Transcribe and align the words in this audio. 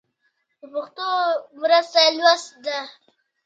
د 0.59 0.61
پښتو 0.73 1.09
مرسته 1.61 1.99
لوست 2.17 2.51
ده. 2.65 2.79